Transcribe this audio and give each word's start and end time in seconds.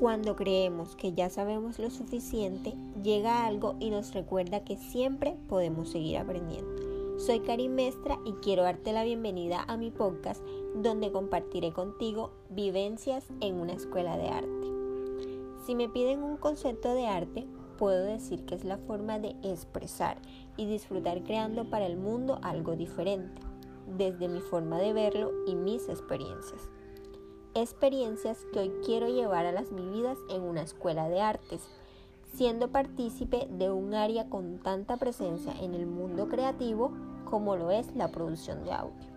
Cuando 0.00 0.36
creemos 0.36 0.94
que 0.94 1.14
ya 1.14 1.30
sabemos 1.30 1.78
lo 1.78 1.88
suficiente, 1.88 2.74
llega 3.02 3.46
algo 3.46 3.76
y 3.80 3.88
nos 3.88 4.12
recuerda 4.12 4.62
que 4.62 4.76
siempre 4.76 5.38
podemos 5.48 5.88
seguir 5.88 6.18
aprendiendo. 6.18 7.18
Soy 7.18 7.40
Karim 7.40 7.72
Mestra 7.72 8.18
y 8.26 8.32
quiero 8.34 8.64
darte 8.64 8.92
la 8.92 9.04
bienvenida 9.04 9.64
a 9.66 9.78
mi 9.78 9.90
podcast 9.90 10.42
donde 10.74 11.10
compartiré 11.10 11.72
contigo 11.72 12.30
vivencias 12.50 13.24
en 13.40 13.58
una 13.58 13.72
escuela 13.72 14.18
de 14.18 14.28
arte. 14.28 14.66
Si 15.64 15.74
me 15.74 15.88
piden 15.88 16.22
un 16.22 16.36
concepto 16.36 16.92
de 16.92 17.06
arte, 17.06 17.46
puedo 17.78 18.04
decir 18.04 18.44
que 18.44 18.54
es 18.54 18.64
la 18.64 18.76
forma 18.76 19.18
de 19.18 19.34
expresar 19.42 20.18
y 20.58 20.66
disfrutar 20.66 21.22
creando 21.22 21.70
para 21.70 21.86
el 21.86 21.96
mundo 21.96 22.38
algo 22.42 22.76
diferente, 22.76 23.40
desde 23.96 24.28
mi 24.28 24.40
forma 24.40 24.76
de 24.78 24.92
verlo 24.92 25.32
y 25.46 25.54
mis 25.54 25.88
experiencias 25.88 26.68
experiencias 27.62 28.38
que 28.52 28.60
hoy 28.60 28.72
quiero 28.84 29.08
llevar 29.08 29.46
a 29.46 29.52
las 29.52 29.74
vividas 29.74 30.18
en 30.30 30.42
una 30.42 30.62
escuela 30.62 31.08
de 31.08 31.20
artes, 31.20 31.68
siendo 32.34 32.68
partícipe 32.68 33.48
de 33.50 33.70
un 33.70 33.94
área 33.94 34.28
con 34.28 34.58
tanta 34.58 34.96
presencia 34.98 35.52
en 35.60 35.74
el 35.74 35.86
mundo 35.86 36.28
creativo 36.28 36.92
como 37.24 37.56
lo 37.56 37.70
es 37.70 37.94
la 37.96 38.08
producción 38.08 38.64
de 38.64 38.72
audio. 38.72 39.16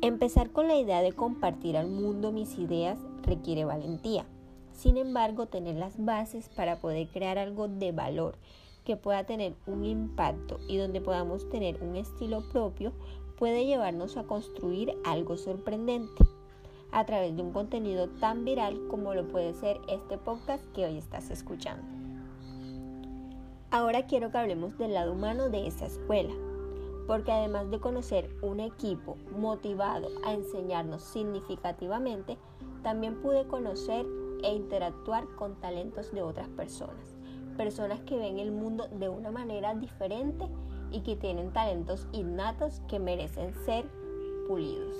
Empezar 0.00 0.50
con 0.50 0.66
la 0.66 0.76
idea 0.76 1.02
de 1.02 1.12
compartir 1.12 1.76
al 1.76 1.88
mundo 1.88 2.32
mis 2.32 2.58
ideas 2.58 2.98
requiere 3.22 3.64
valentía. 3.64 4.24
Sin 4.72 4.96
embargo, 4.96 5.46
tener 5.46 5.76
las 5.76 6.02
bases 6.02 6.48
para 6.48 6.80
poder 6.80 7.06
crear 7.08 7.38
algo 7.38 7.68
de 7.68 7.92
valor 7.92 8.36
que 8.84 8.96
pueda 8.96 9.24
tener 9.24 9.54
un 9.66 9.84
impacto 9.84 10.58
y 10.68 10.76
donde 10.76 11.00
podamos 11.00 11.48
tener 11.50 11.80
un 11.82 11.94
estilo 11.94 12.42
propio 12.50 12.92
puede 13.42 13.66
llevarnos 13.66 14.16
a 14.16 14.22
construir 14.22 14.96
algo 15.02 15.36
sorprendente 15.36 16.24
a 16.92 17.04
través 17.04 17.34
de 17.34 17.42
un 17.42 17.52
contenido 17.52 18.08
tan 18.08 18.44
viral 18.44 18.86
como 18.86 19.14
lo 19.14 19.26
puede 19.26 19.52
ser 19.52 19.80
este 19.88 20.16
podcast 20.16 20.64
que 20.72 20.84
hoy 20.84 20.96
estás 20.96 21.28
escuchando. 21.28 21.82
Ahora 23.72 24.06
quiero 24.06 24.30
que 24.30 24.38
hablemos 24.38 24.78
del 24.78 24.94
lado 24.94 25.12
humano 25.12 25.48
de 25.48 25.66
esa 25.66 25.86
escuela, 25.86 26.32
porque 27.08 27.32
además 27.32 27.68
de 27.68 27.80
conocer 27.80 28.30
un 28.42 28.60
equipo 28.60 29.16
motivado 29.36 30.06
a 30.24 30.34
enseñarnos 30.34 31.02
significativamente, 31.02 32.38
también 32.84 33.20
pude 33.22 33.48
conocer 33.48 34.06
e 34.44 34.54
interactuar 34.54 35.26
con 35.34 35.56
talentos 35.56 36.12
de 36.12 36.22
otras 36.22 36.48
personas, 36.50 37.16
personas 37.56 37.98
que 38.02 38.16
ven 38.16 38.38
el 38.38 38.52
mundo 38.52 38.86
de 38.86 39.08
una 39.08 39.32
manera 39.32 39.74
diferente 39.74 40.46
y 40.92 41.00
que 41.00 41.16
tienen 41.16 41.52
talentos 41.52 42.06
innatos 42.12 42.80
que 42.88 42.98
merecen 42.98 43.54
ser 43.64 43.86
pulidos. 44.46 44.96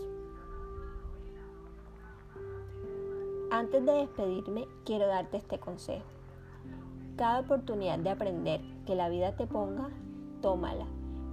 Antes 3.50 3.84
de 3.84 3.92
despedirme, 3.92 4.66
quiero 4.84 5.06
darte 5.06 5.36
este 5.36 5.58
consejo. 5.58 6.06
Cada 7.16 7.40
oportunidad 7.40 7.98
de 7.98 8.10
aprender 8.10 8.62
que 8.86 8.94
la 8.94 9.10
vida 9.10 9.36
te 9.36 9.46
ponga, 9.46 9.90
tómala 10.40 10.86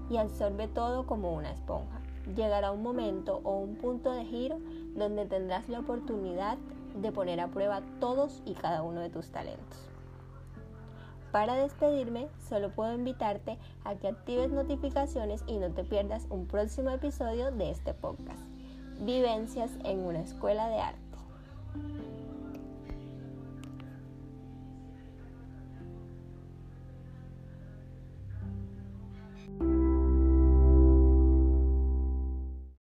y 0.10 0.18
absorbe 0.18 0.68
todo 0.68 1.08
como 1.08 1.34
una 1.34 1.52
esponja. 1.52 2.02
Llegará 2.36 2.72
un 2.72 2.84
momento 2.84 3.40
o 3.44 3.58
un 3.60 3.76
punto 3.76 4.12
de 4.12 4.26
giro 4.26 4.60
donde 4.96 5.26
tendrás 5.26 5.70
la 5.70 5.80
oportunidad 5.80 6.58
de 7.02 7.12
poner 7.12 7.40
a 7.40 7.48
prueba 7.48 7.82
todos 8.00 8.42
y 8.46 8.54
cada 8.54 8.84
uno 8.84 9.00
de 9.00 9.10
tus 9.10 9.32
talentos. 9.32 9.90
Para 11.32 11.56
despedirme, 11.56 12.28
solo 12.48 12.72
puedo 12.72 12.94
invitarte 12.94 13.58
a 13.84 13.96
que 13.96 14.08
actives 14.08 14.50
notificaciones 14.50 15.44
y 15.46 15.58
no 15.58 15.70
te 15.72 15.84
pierdas 15.84 16.26
un 16.30 16.48
próximo 16.48 16.90
episodio 16.90 17.52
de 17.52 17.70
este 17.70 17.94
podcast. 17.94 18.42
Vivencias 19.02 19.72
en 19.84 20.00
una 20.00 20.22
escuela 20.22 20.68
de 20.70 20.80
arte. 20.80 21.10